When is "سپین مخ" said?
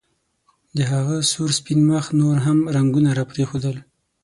1.59-2.05